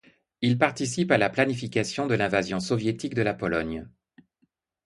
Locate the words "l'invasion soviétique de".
2.15-3.21